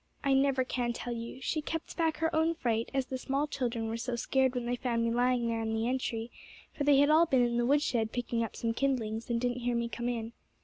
I 0.23 0.33
never 0.33 0.63
can 0.63 0.93
tell 0.93 1.13
you. 1.13 1.39
She 1.43 1.61
kept 1.61 1.95
back 1.95 2.17
her 2.17 2.35
own 2.35 2.55
fright, 2.55 2.89
as 2.91 3.05
the 3.05 3.19
small 3.19 3.45
children 3.45 3.87
were 3.87 3.97
so 3.97 4.15
scared 4.15 4.55
when 4.55 4.65
they 4.65 4.75
found 4.75 5.03
me 5.03 5.11
lying 5.11 5.47
there 5.47 5.61
in 5.61 5.75
the 5.75 5.87
entry, 5.87 6.31
for 6.73 6.83
they 6.83 6.97
had 6.97 7.11
all 7.11 7.27
been 7.27 7.45
in 7.45 7.57
the 7.57 7.67
woodshed 7.67 8.11
picking 8.11 8.43
up 8.43 8.55
some 8.55 8.73
kindlings, 8.73 9.29
and 9.29 9.39
didn't 9.39 9.59
hear 9.59 9.75
me 9.75 9.87
come 9.89 10.09
in. 10.09 10.33